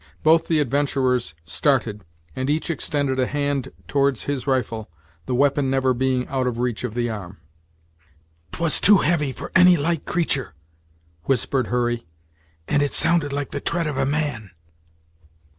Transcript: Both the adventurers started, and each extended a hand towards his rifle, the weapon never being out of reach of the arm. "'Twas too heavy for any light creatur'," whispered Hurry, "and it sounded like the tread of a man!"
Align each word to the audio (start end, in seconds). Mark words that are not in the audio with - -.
Both 0.23 0.47
the 0.47 0.59
adventurers 0.59 1.35
started, 1.45 2.03
and 2.35 2.49
each 2.49 2.71
extended 2.71 3.19
a 3.19 3.27
hand 3.27 3.71
towards 3.87 4.23
his 4.23 4.47
rifle, 4.47 4.89
the 5.27 5.35
weapon 5.35 5.69
never 5.69 5.93
being 5.93 6.27
out 6.27 6.47
of 6.47 6.57
reach 6.57 6.83
of 6.83 6.95
the 6.95 7.07
arm. 7.11 7.37
"'Twas 8.51 8.79
too 8.81 8.97
heavy 8.97 9.31
for 9.31 9.51
any 9.55 9.77
light 9.77 10.05
creatur'," 10.05 10.55
whispered 11.25 11.67
Hurry, 11.67 12.07
"and 12.67 12.81
it 12.81 12.93
sounded 12.93 13.31
like 13.31 13.51
the 13.51 13.61
tread 13.61 13.85
of 13.85 13.99
a 13.99 14.05
man!" 14.07 14.49